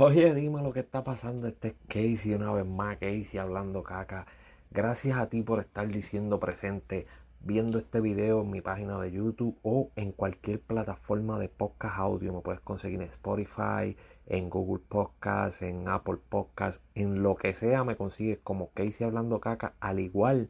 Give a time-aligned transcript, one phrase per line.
[0.00, 1.48] Oye, dime lo que está pasando.
[1.48, 4.26] Este es Casey, una vez más, Casey hablando caca.
[4.70, 7.08] Gracias a ti por estar diciendo presente,
[7.40, 12.32] viendo este video en mi página de YouTube o en cualquier plataforma de podcast audio.
[12.32, 13.96] Me puedes conseguir en Spotify,
[14.28, 19.40] en Google Podcast, en Apple Podcast, en lo que sea me consigues como Casey hablando
[19.40, 20.48] caca, al igual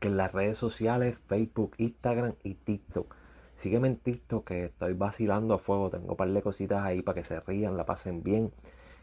[0.00, 3.14] que en las redes sociales, Facebook, Instagram y TikTok.
[3.56, 3.96] Sígueme en
[4.44, 5.90] que estoy vacilando a fuego.
[5.90, 8.52] Tengo un par de cositas ahí para que se rían, la pasen bien.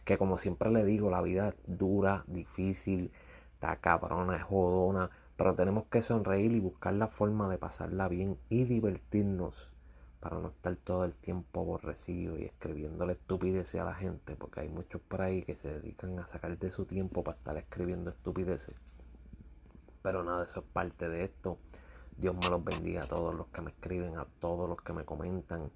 [0.06, 3.12] Que como siempre le digo, la vida es dura, difícil,
[3.54, 5.10] está cabrona, es jodona.
[5.38, 9.56] Pero tenemos que sonreír y buscar la forma de pasarla bien y divertirnos.
[10.20, 14.36] Para no estar todo el tiempo aborrecido y escribiéndole estupideces a la gente.
[14.36, 17.58] Porque hay muchos por ahí que se dedican a sacar de su tiempo para estar
[17.58, 18.76] escribiendo estupideces.
[20.04, 21.58] Pero nada, eso es parte de esto.
[22.18, 25.06] Dios me los bendiga a todos los que me escriben, a todos los que me
[25.06, 25.72] comentan.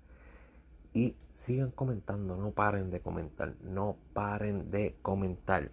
[0.94, 5.72] Y sigan comentando, no paren de comentar, no paren de comentar.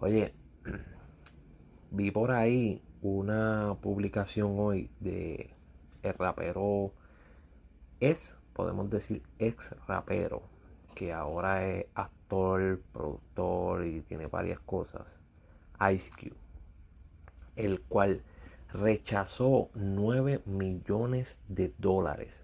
[0.00, 0.34] Oye,
[1.90, 5.54] vi por ahí una publicación hoy de
[6.02, 6.92] el rapero
[8.00, 10.42] es, podemos decir, ex rapero,
[10.94, 15.18] que ahora es actor, productor y tiene varias cosas,
[15.92, 16.36] Ice Cube,
[17.56, 18.22] el cual
[18.72, 22.34] rechazó 9 millones de dólares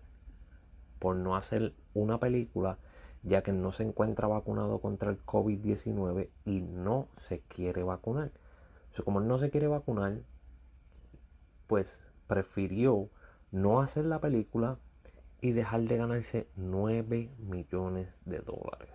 [0.99, 2.79] por no hacer una película
[3.23, 8.31] ya que no se encuentra vacunado contra el COVID-19 y no se quiere vacunar.
[8.99, 10.19] O como no se quiere vacunar,
[11.67, 13.09] pues prefirió
[13.53, 14.79] no hacer la película
[15.41, 18.91] y dejar de ganarse 9 millones de dólares.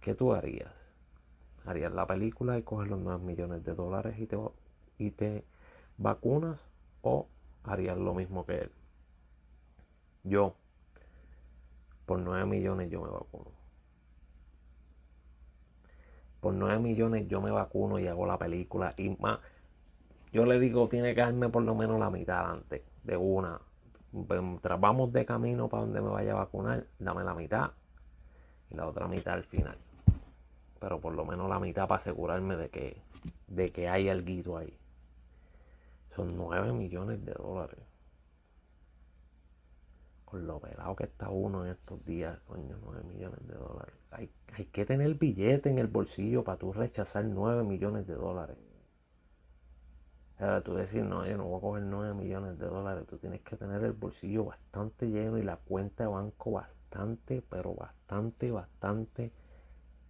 [0.00, 0.72] ¿Qué tú harías?
[1.64, 4.36] ¿Harías la película y coger los 9 millones de dólares y te
[5.00, 5.44] y te
[5.96, 6.60] vacunas
[7.00, 7.26] o
[7.64, 8.72] harías lo mismo que él.
[10.24, 10.54] Yo,
[12.04, 13.50] por 9 millones yo me vacuno.
[16.40, 19.40] Por 9 millones yo me vacuno y hago la película y más.
[20.32, 23.58] Yo le digo, tiene que darme por lo menos la mitad antes de una.
[24.12, 27.70] Mientras vamos de camino para donde me vaya a vacunar, dame la mitad
[28.70, 29.78] y la otra mitad al final.
[30.78, 33.02] Pero por lo menos la mitad para asegurarme de que,
[33.48, 34.79] de que hay algo ahí.
[36.14, 37.78] Son 9 millones de dólares.
[40.24, 43.94] Con lo pelado que está uno en estos días, coño, 9 millones de dólares.
[44.10, 48.56] Hay, hay que tener billete en el bolsillo para tú rechazar 9 millones de dólares.
[50.64, 53.06] tú decir, no, yo no voy a coger 9 millones de dólares.
[53.08, 57.74] Tú tienes que tener el bolsillo bastante lleno y la cuenta de banco bastante, pero
[57.74, 59.32] bastante, bastante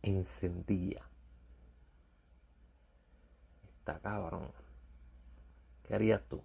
[0.03, 1.11] encendida.
[3.79, 4.70] Está cabrón.
[5.91, 6.41] ¿Qué harías tú?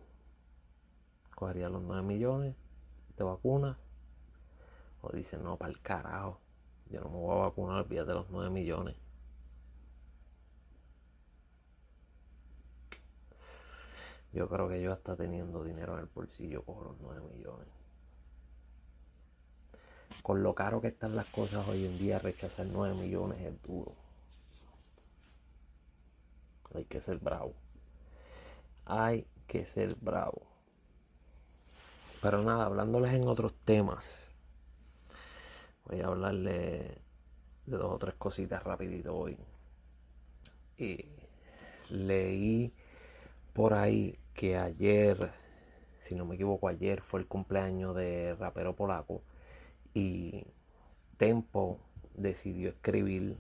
[1.36, 2.56] ¿Cogerías los 9 millones?
[3.16, 3.78] ¿Te vacunas?
[5.02, 6.40] O dices, no, para el carajo.
[6.90, 8.96] Yo no me voy a vacunar, olvídate de los 9 millones.
[14.34, 17.68] Yo creo que yo hasta teniendo dinero en el bolsillo cojo los 9 millones.
[20.24, 23.94] Con lo caro que están las cosas hoy en día, rechazar 9 millones es duro.
[26.74, 27.54] Hay que ser bravo.
[28.86, 30.42] Hay que ser bravo.
[32.22, 34.32] Pero nada, hablándoles en otros temas.
[35.86, 37.02] Voy a hablarle
[37.66, 39.38] de dos o tres cositas rapidito hoy.
[40.78, 41.06] Y
[41.90, 42.74] leí
[43.54, 45.32] por ahí que ayer,
[46.04, 49.22] si no me equivoco, ayer fue el cumpleaños de rapero polaco
[49.94, 50.46] y
[51.18, 51.80] Tempo
[52.14, 53.38] decidió escribir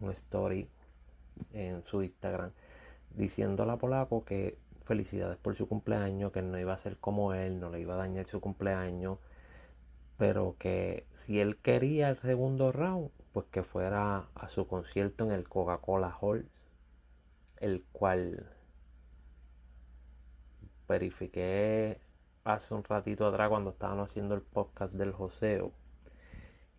[0.00, 0.68] una story
[1.52, 2.50] en su Instagram
[3.10, 7.60] diciéndole a Polaco que felicidades por su cumpleaños, que no iba a ser como él,
[7.60, 9.18] no le iba a dañar su cumpleaños,
[10.16, 15.32] pero que si él quería el segundo round, pues que fuera a su concierto en
[15.32, 16.48] el Coca-Cola Hall,
[17.58, 18.46] el cual
[20.88, 22.00] verifiqué
[22.44, 25.72] hace un ratito atrás cuando estaban haciendo el podcast del Joseo.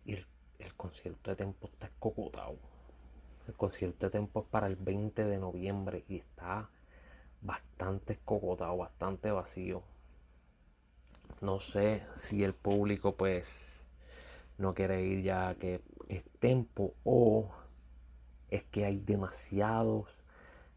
[0.04, 0.26] Y el,
[0.76, 2.56] concierto de Tempo está escocotado.
[3.46, 6.68] El concierto de Tempo es para el 20 de noviembre y está
[7.42, 9.82] bastante escocotado, bastante vacío.
[11.40, 13.46] No sé si el público pues
[14.58, 17.50] no quiere ir ya que es tempo o
[18.50, 20.08] es que hay demasiados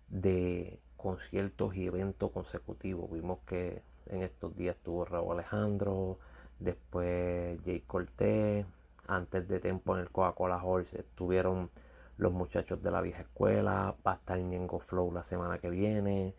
[0.07, 3.12] de conciertos y eventos consecutivos.
[3.12, 6.19] Vimos que en estos días estuvo Raúl Alejandro,
[6.60, 8.65] después Jay Cortés,
[9.07, 11.69] antes de Tempo en el Coca-Cola Horse estuvieron
[12.18, 16.33] los muchachos de la vieja escuela, va a estar Ñengo Flow la semana que viene,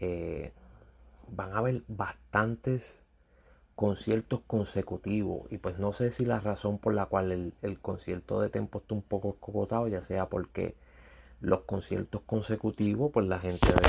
[0.00, 0.52] eh,
[1.28, 2.98] van a haber bastantes
[3.74, 5.50] conciertos consecutivos.
[5.50, 8.94] Y pues no sé si la razón por la cual el, concierto de Tempo está
[8.94, 10.74] un poco escocotado, ya sea porque
[11.40, 13.82] los conciertos consecutivos, pues la gente ve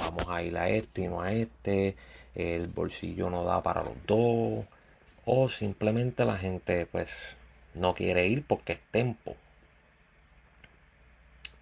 [0.00, 1.96] vamos a ir a este y no a este,
[2.34, 4.64] el bolsillo no da para los dos,
[5.26, 7.10] o simplemente la gente pues
[7.74, 9.36] no quiere ir porque es Tempo.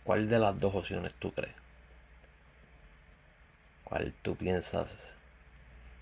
[0.05, 1.68] ¿Cuál de las dos opciones tú crees?
[3.89, 4.95] ¿Cuál tú piensas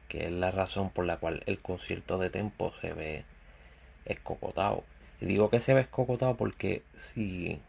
[0.08, 3.24] que es la razón por la cual el concierto de Tempo se ve
[4.04, 4.84] escocotado.
[5.20, 7.60] Y digo que se ve escocotado porque si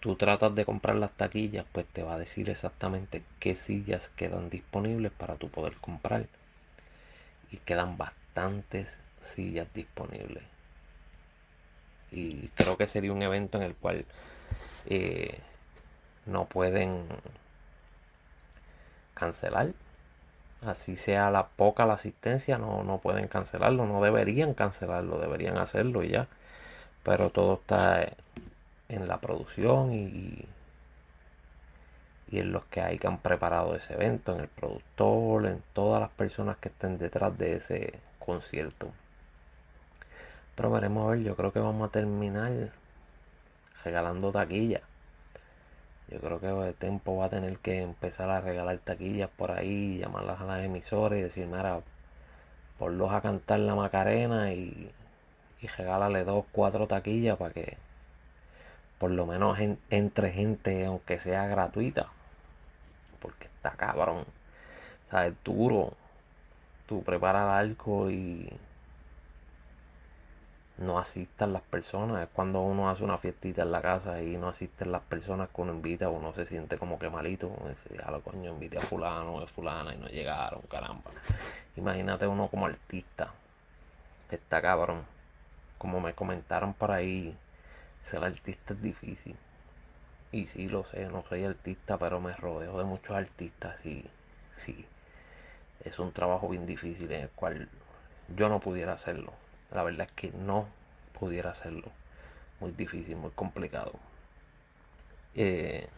[0.00, 4.50] tú tratas de comprar las taquillas, pues te va a decir exactamente qué sillas quedan
[4.50, 6.26] disponibles para tú poder comprar.
[7.50, 8.88] Y quedan bastantes
[9.20, 10.42] sillas disponibles.
[12.10, 14.04] Y creo que sería un evento en el cual
[14.86, 15.38] eh,
[16.24, 17.06] no pueden
[19.16, 19.70] cancelar
[20.64, 26.02] así sea la poca la asistencia, no, no pueden cancelarlo, no deberían cancelarlo, deberían hacerlo
[26.02, 26.28] y ya.
[27.02, 28.08] Pero todo está
[28.88, 30.44] en la producción y,
[32.30, 36.00] y en los que hay que han preparado ese evento, en el productor, en todas
[36.00, 38.90] las personas que estén detrás de ese concierto.
[40.56, 42.70] Pero veremos a ver, yo creo que vamos a terminar
[43.84, 44.82] regalando taquillas.
[46.08, 49.98] Yo creo que el tiempo va a tener que empezar a regalar taquillas por ahí,
[49.98, 51.80] llamarlas a las emisoras y decir, mira,
[52.78, 54.90] ponlos a cantar la Macarena y,
[55.60, 57.76] y regálale dos, cuatro taquillas para que
[58.98, 59.58] por lo menos
[59.90, 62.08] entre gente, aunque sea gratuita.
[63.20, 64.24] Porque está cabrón.
[65.08, 65.94] O sea, es duro.
[66.86, 68.50] Tú preparas algo y
[70.78, 72.22] no asistan las personas.
[72.22, 75.60] Es cuando uno hace una fiestita en la casa y no asisten las personas que
[75.62, 77.50] uno invita, uno se siente como que malito.
[77.68, 81.10] Dice, lo coño, invité a fulano o fulana y no llegaron, caramba.
[81.76, 83.32] Imagínate uno como artista.
[84.30, 85.04] Está cabrón.
[85.78, 87.36] Como me comentaron por ahí,
[88.04, 89.36] ser artista es difícil.
[90.32, 94.04] Y sí, lo sé, no soy artista, pero me rodeo de muchos artistas y
[94.56, 94.86] sí.
[95.84, 97.68] Es un trabajo bien difícil en el cual
[98.34, 99.32] yo no pudiera hacerlo
[99.72, 100.66] la verdad es que no
[101.18, 101.90] pudiera hacerlo.
[102.60, 103.92] Muy difícil, muy complicado.
[105.34, 105.88] Eh,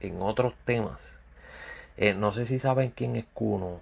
[0.00, 1.00] en otros temas,
[1.96, 3.80] eh, no sé si saben quién es Kuno,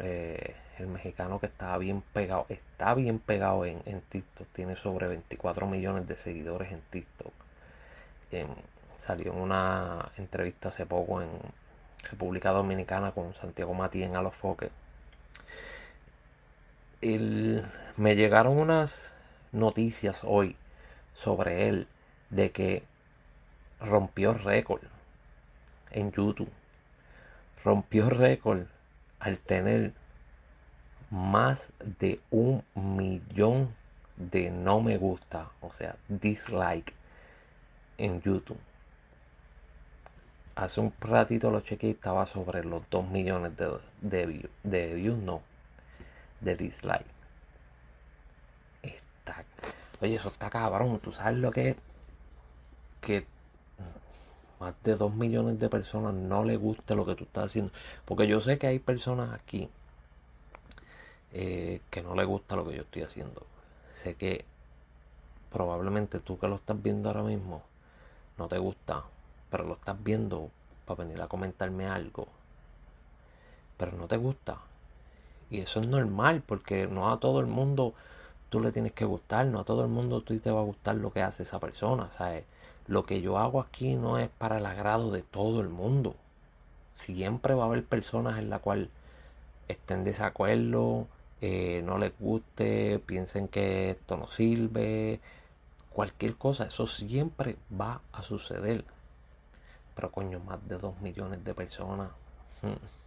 [0.00, 5.08] eh, el mexicano que estaba bien pegado, está bien pegado en, en, TikTok, tiene sobre
[5.08, 7.32] 24 millones de seguidores en TikTok.
[9.06, 11.30] salió en una entrevista hace poco en
[12.10, 14.70] República Dominicana con Santiago Matías en Alofoque
[17.00, 17.64] el,
[17.96, 18.94] me llegaron unas
[19.52, 20.56] noticias hoy
[21.14, 21.86] sobre él
[22.30, 22.82] de que
[23.80, 24.82] rompió récord
[25.90, 26.50] en YouTube.
[27.64, 28.66] Rompió récord
[29.20, 29.92] al tener
[31.10, 31.60] más
[32.00, 33.74] de un millón
[34.16, 36.92] de no me gusta, o sea, dislike
[37.98, 38.58] en YouTube.
[40.56, 45.18] Hace un ratito lo chequeé y estaba sobre los 2 millones de, de, de views,
[45.18, 45.40] no,
[46.40, 47.06] de dislike.
[48.82, 49.44] Está,
[50.00, 51.00] oye, eso está cabrón.
[51.00, 51.76] Tú sabes lo que es
[53.00, 53.26] que
[54.60, 57.72] más de 2 millones de personas no le guste lo que tú estás haciendo.
[58.04, 59.68] Porque yo sé que hay personas aquí
[61.32, 63.46] eh, que no le gusta lo que yo estoy haciendo.
[64.02, 64.44] Sé que
[65.50, 67.62] probablemente tú que lo estás viendo ahora mismo
[68.36, 69.04] no te gusta,
[69.50, 70.50] pero lo estás viendo
[70.86, 72.28] para venir a comentarme algo.
[73.76, 74.58] Pero no te gusta.
[75.50, 77.94] Y eso es normal, porque no a todo el mundo
[78.50, 80.96] tú le tienes que gustar, no a todo el mundo tú te va a gustar
[80.96, 82.10] lo que hace esa persona.
[82.16, 82.44] ¿sabes?
[82.86, 86.16] Lo que yo hago aquí no es para el agrado de todo el mundo.
[86.96, 88.90] Siempre va a haber personas en la cual
[89.68, 91.06] estén desacuerdo,
[91.40, 95.20] eh, no les guste, piensen que esto no sirve,
[95.90, 98.84] cualquier cosa, eso siempre va a suceder.
[99.94, 102.10] Pero coño, más de dos millones de personas.
[102.62, 102.97] Hmm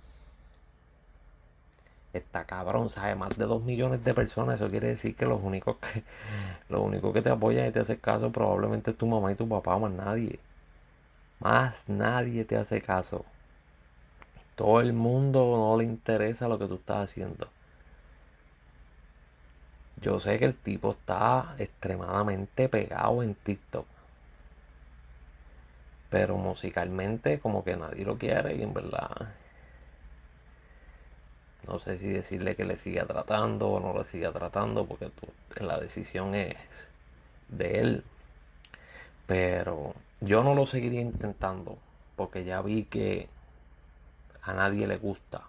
[2.13, 3.17] está cabrón, ¿sabes?
[3.17, 6.03] Más de 2 millones de personas, eso quiere decir que los únicos que,
[6.69, 9.47] los únicos que te apoyan y te hacen caso probablemente es tu mamá y tu
[9.47, 10.39] papá, más nadie.
[11.39, 13.25] Más nadie te hace caso.
[14.55, 17.47] Todo el mundo no le interesa lo que tú estás haciendo.
[20.01, 23.85] Yo sé que el tipo está extremadamente pegado en TikTok.
[26.09, 29.29] Pero musicalmente como que nadie lo quiere y en verdad
[31.67, 35.11] no sé si decirle que le siga tratando o no le siga tratando, porque
[35.59, 36.57] la decisión es
[37.49, 38.03] de él.
[39.27, 41.77] Pero yo no lo seguiría intentando,
[42.15, 43.29] porque ya vi que
[44.41, 45.43] a nadie le gusta.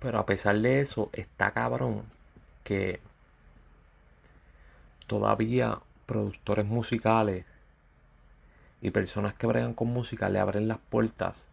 [0.00, 2.02] Pero a pesar de eso, está cabrón
[2.64, 3.00] que
[5.06, 7.44] todavía productores musicales
[8.80, 11.46] y personas que bregan con música le abren las puertas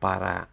[0.00, 0.48] para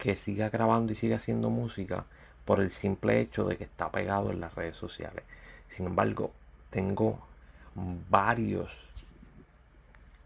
[0.00, 2.06] que siga grabando y siga haciendo música
[2.46, 5.24] por el simple hecho de que está pegado en las redes sociales.
[5.68, 6.32] Sin embargo,
[6.70, 7.20] tengo
[8.08, 8.70] varios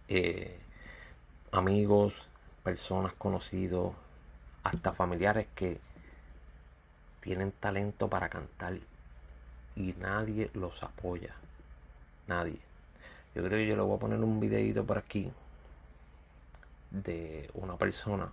[0.09, 0.57] eh,
[1.51, 2.15] amigos,
[2.63, 3.93] personas conocidos,
[4.63, 5.81] hasta familiares que
[7.21, 8.75] tienen talento para cantar
[9.75, 11.35] y nadie los apoya.
[12.29, 12.61] Nadie.
[13.35, 15.33] Yo creo que yo le voy a poner un videito por aquí
[16.93, 18.31] de una persona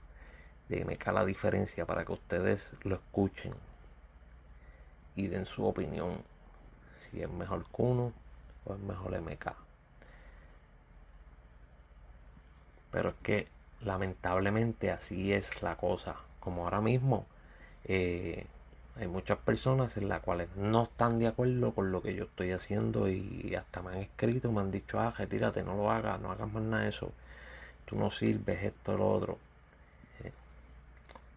[0.72, 3.54] de MK la diferencia para que ustedes lo escuchen
[5.16, 6.24] y den su opinión
[7.00, 8.14] si es mejor Kuno
[8.66, 9.54] o es mejor MK.
[12.92, 13.48] Pero es que
[13.82, 16.16] lamentablemente así es la cosa.
[16.40, 17.26] Como ahora mismo
[17.84, 18.46] eh,
[18.96, 22.52] hay muchas personas en las cuales no están de acuerdo con lo que yo estoy
[22.52, 26.32] haciendo y hasta me han escrito, me han dicho, ah, retírate, no lo hagas, no
[26.32, 27.12] hagas más nada de eso.
[27.86, 29.51] Tú no sirves esto, lo otro.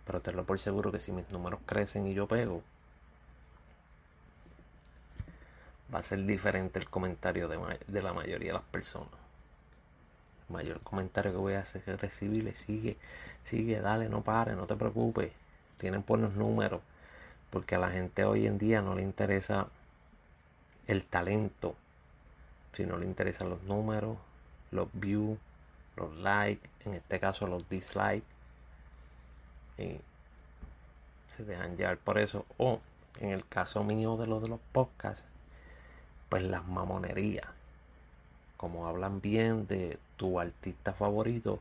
[0.06, 2.62] Pero te lo por seguro que si mis números crecen y yo pego,
[5.94, 9.08] va a ser diferente el comentario de, la mayoría de las personas.
[10.48, 12.96] El mayor comentario que voy a hacer es recibirle, sigue,
[13.44, 15.32] sigue, dale, no pare, no te preocupes.
[15.78, 16.80] Tienen buenos números.
[17.50, 19.68] Porque a la gente hoy en día no le interesa
[20.86, 21.76] el talento,
[22.74, 24.18] sino le interesan los números,
[24.70, 25.38] los views,
[25.96, 28.33] los likes, en este caso los dislikes.
[29.78, 29.98] Y
[31.36, 32.46] se dejan llevar por eso.
[32.58, 32.80] O
[33.20, 35.24] en el caso mío de los de los podcasts,
[36.28, 37.46] pues las mamonerías.
[38.56, 41.60] Como hablan bien de tu artista favorito,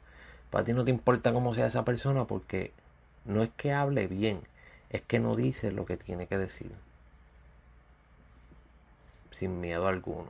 [0.49, 2.71] para ti no te importa cómo sea esa persona porque
[3.25, 4.41] no es que hable bien,
[4.89, 6.71] es que no dice lo que tiene que decir.
[9.31, 10.29] Sin miedo alguno.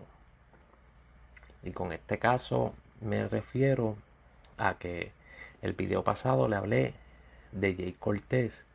[1.64, 3.98] Y con este caso me refiero
[4.58, 5.12] a que
[5.62, 6.94] el video pasado le hablé
[7.54, 8.66] de Jay Cortés,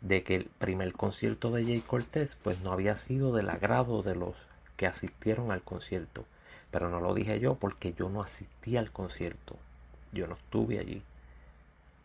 [0.00, 4.14] de que el primer concierto de Jay Cortés pues no había sido del agrado de
[4.14, 4.34] los
[4.76, 6.24] que asistieron al concierto.
[6.70, 9.56] Pero no lo dije yo porque yo no asistí al concierto.
[10.12, 11.02] Yo no estuve allí.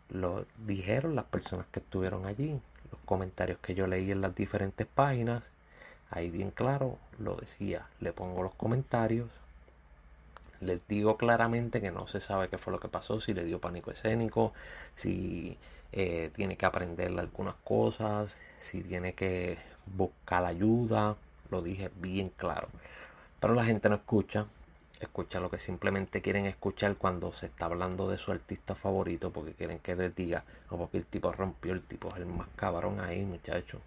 [0.09, 2.59] Lo dijeron las personas que estuvieron allí.
[2.91, 5.43] Los comentarios que yo leí en las diferentes páginas.
[6.09, 7.87] Ahí bien claro lo decía.
[7.99, 9.29] Le pongo los comentarios.
[10.61, 13.21] Les digo claramente que no se sabe qué fue lo que pasó.
[13.21, 14.53] Si le dio pánico escénico.
[14.95, 15.57] Si
[15.91, 18.35] eh, tiene que aprender algunas cosas.
[18.61, 21.15] Si tiene que buscar ayuda
[21.51, 22.69] lo dije bien claro.
[23.39, 24.45] Pero la gente no escucha,
[24.99, 29.53] escucha lo que simplemente quieren escuchar cuando se está hablando de su artista favorito porque
[29.53, 32.99] quieren que les diga, no, porque el tipo rompió, el tipo es el más cabrón
[32.99, 33.81] ahí, muchacho.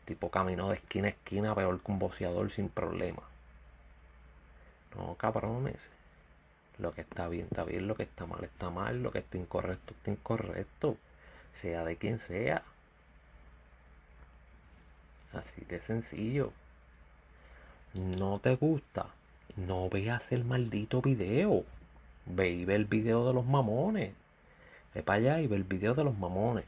[0.00, 3.22] El tipo caminó de esquina a esquina peor que un boceador sin problema.
[4.96, 5.78] No, cabrones.
[6.80, 9.38] Lo que está bien está bien, lo que está mal está mal, lo que está
[9.38, 10.96] incorrecto está incorrecto.
[11.54, 12.62] Sea de quien sea.
[15.32, 16.52] Así de sencillo
[17.94, 19.06] no te gusta,
[19.56, 21.64] no veas el maldito video.
[22.26, 24.14] Ve y ve el video de los mamones.
[24.94, 26.64] Ve para allá y ve el video de los mamones.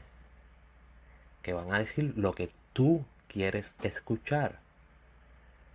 [1.41, 4.59] Que van a decir lo que tú quieres escuchar.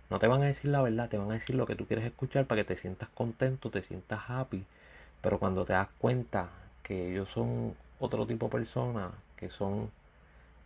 [0.09, 2.05] No te van a decir la verdad, te van a decir lo que tú quieres
[2.05, 4.65] escuchar para que te sientas contento, te sientas happy.
[5.21, 6.49] Pero cuando te das cuenta
[6.83, 9.91] que ellos son otro tipo de personas, que son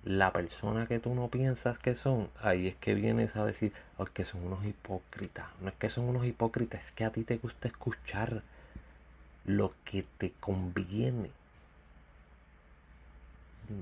[0.05, 4.05] la persona que tú no piensas que son, ahí es que vienes a decir oh,
[4.05, 5.47] que son unos hipócritas.
[5.61, 8.43] No es que son unos hipócritas, es que a ti te gusta escuchar
[9.45, 11.31] lo que te conviene.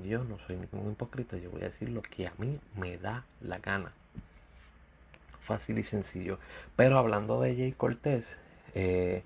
[0.07, 3.25] Yo no soy ningún hipócrita, yo voy a decir lo que a mí me da
[3.41, 3.91] la gana.
[5.51, 6.39] Fácil y sencillo.
[6.77, 8.37] Pero hablando de Jay Cortés,
[8.73, 9.21] eh,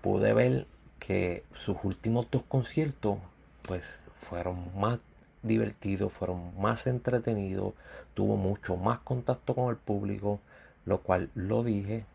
[0.00, 0.66] pude ver
[0.98, 3.18] que sus últimos dos conciertos
[3.60, 3.84] pues
[4.22, 5.00] fueron más
[5.42, 7.74] divertidos, fueron más entretenidos,
[8.14, 10.40] tuvo mucho más contacto con el público,
[10.86, 12.06] lo cual lo dije.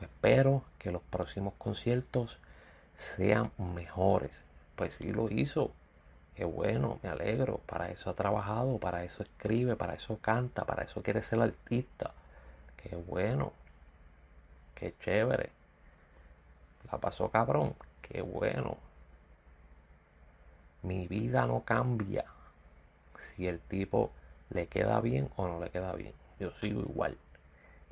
[0.00, 2.40] Espero que los próximos conciertos
[2.96, 4.42] sean mejores.
[4.74, 5.70] Pues sí lo hizo.
[6.34, 7.60] Qué bueno, me alegro.
[7.64, 12.12] Para eso ha trabajado, para eso escribe, para eso canta, para eso quiere ser artista.
[12.82, 13.52] Qué bueno.
[14.74, 15.50] Qué chévere.
[16.90, 17.74] La pasó cabrón.
[18.00, 18.76] Qué bueno.
[20.82, 22.24] Mi vida no cambia
[23.36, 24.10] si el tipo
[24.50, 26.12] le queda bien o no le queda bien.
[26.40, 27.16] Yo sigo igual,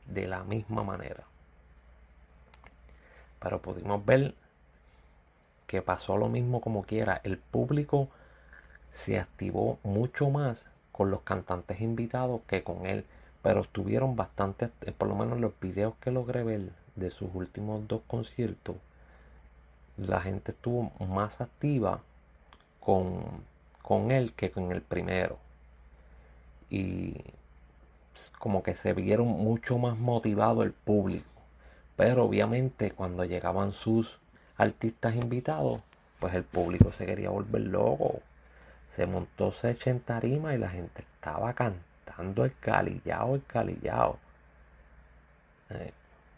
[0.06, 1.24] de la misma manera.
[3.38, 4.34] Pero pudimos ver
[5.66, 7.20] que pasó lo mismo como quiera.
[7.22, 8.08] El público
[8.92, 13.06] se activó mucho más con los cantantes invitados que con él.
[13.42, 17.86] Pero estuvieron bastante, eh, por lo menos los videos que logré ver de sus últimos
[17.88, 18.76] dos conciertos,
[19.96, 22.00] la gente estuvo más activa
[22.80, 23.22] con,
[23.82, 25.38] con él que con el primero.
[26.68, 27.16] Y
[28.38, 31.26] como que se vieron mucho más motivado el público.
[31.96, 34.18] Pero obviamente cuando llegaban sus
[34.56, 35.82] artistas invitados,
[36.18, 38.20] pues el público se quería volver loco.
[38.96, 41.89] Se montó Secha en y la gente estaba cantando
[42.22, 44.18] el calillao, el calillao.
[45.70, 45.92] Eh,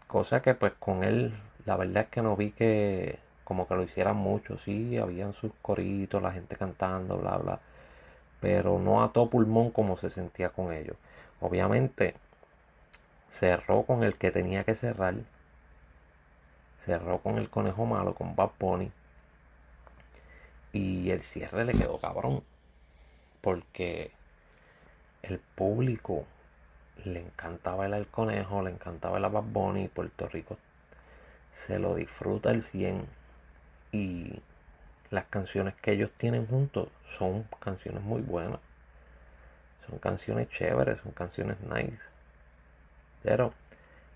[0.06, 1.34] cosa que pues con él,
[1.66, 4.58] la verdad es que no vi que como que lo hicieran mucho.
[4.58, 7.60] Sí, habían sus coritos, la gente cantando, bla, bla.
[8.40, 10.96] Pero no a todo pulmón como se sentía con ellos.
[11.40, 12.14] Obviamente
[13.30, 15.14] cerró con el que tenía que cerrar
[16.84, 18.90] cerró con el conejo malo, con Bad Bunny.
[20.72, 22.42] Y el cierre le quedó cabrón.
[23.40, 24.12] Porque
[25.22, 26.24] el público
[27.04, 29.88] le encantaba el conejo, le encantaba el Bad Bunny.
[29.88, 30.58] Puerto Rico
[31.66, 33.06] se lo disfruta el 100.
[33.92, 34.40] Y
[35.10, 36.88] las canciones que ellos tienen juntos
[37.18, 38.60] son canciones muy buenas.
[39.88, 42.02] Son canciones chéveres, son canciones nice.
[43.22, 43.52] Pero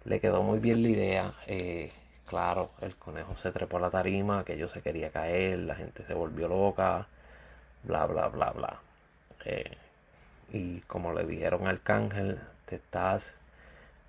[0.05, 1.35] le quedó muy bien la idea.
[1.47, 1.91] Eh,
[2.27, 6.05] Claro, el conejo se trepó a la tarima, que yo se quería caer, la gente
[6.07, 7.07] se volvió loca,
[7.85, 8.81] bla, bla, bla, bla.
[9.45, 9.77] Eh,
[10.53, 13.23] y como le dijeron al Arcángel, te estás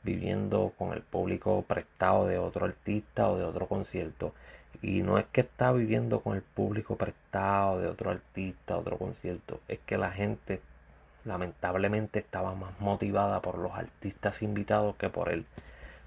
[0.04, 4.34] viviendo con el público prestado de otro artista o de otro concierto.
[4.82, 9.60] Y no es que está viviendo con el público prestado de otro artista, otro concierto.
[9.68, 10.62] Es que la gente
[11.26, 15.46] lamentablemente estaba más motivada por los artistas invitados que por él.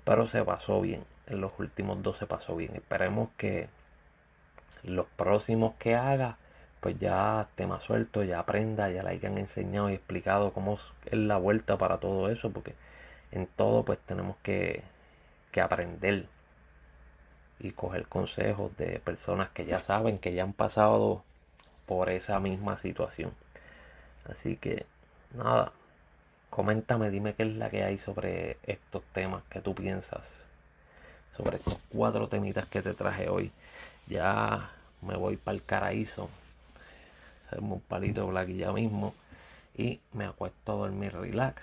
[0.05, 2.75] Pero se pasó bien en los últimos dos se pasó bien.
[2.75, 3.69] Esperemos que
[4.83, 6.37] los próximos que haga,
[6.81, 11.37] pues ya más suelto, ya aprenda, ya le hayan enseñado y explicado cómo es la
[11.37, 12.75] vuelta para todo eso, porque
[13.33, 14.83] en todo pues tenemos que,
[15.53, 16.27] que aprender
[17.59, 21.23] y coger consejos de personas que ya saben, que ya han pasado
[21.87, 23.33] por esa misma situación.
[24.31, 24.87] Así que
[25.35, 25.73] nada,
[26.51, 30.51] coméntame, dime qué es la que hay sobre estos temas que tú piensas
[31.37, 33.51] sobre estos cuatro temitas que te traje hoy.
[34.07, 34.71] Ya
[35.03, 36.29] me voy para el caraízo.
[37.59, 39.15] Un palito black ya mismo.
[39.77, 41.63] Y me acuesto a dormir relax.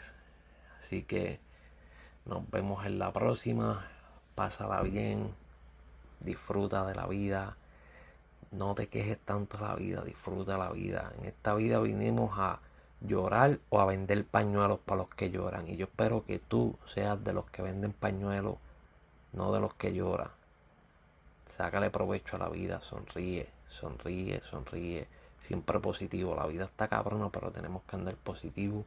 [0.79, 1.39] Así que
[2.25, 3.85] nos vemos en la próxima.
[4.35, 5.33] Pásala bien.
[6.19, 7.55] Disfruta de la vida.
[8.51, 10.03] No te quejes tanto la vida.
[10.03, 11.11] Disfruta la vida.
[11.19, 12.59] En esta vida vinimos a
[13.01, 15.67] llorar o a vender pañuelos para los que lloran.
[15.67, 18.57] Y yo espero que tú seas de los que venden pañuelos
[19.33, 20.29] no de los que lloran.
[21.55, 25.07] Sácale provecho a la vida, sonríe, sonríe, sonríe.
[25.47, 26.35] Siempre positivo.
[26.35, 28.85] La vida está cabrona, pero tenemos que andar positivo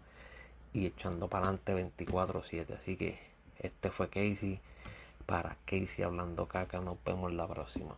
[0.73, 2.77] y echando para adelante 24-7.
[2.77, 3.19] Así que
[3.59, 4.61] este fue Casey.
[5.27, 6.81] Para Casey hablando caca.
[6.81, 7.95] Nos vemos la próxima.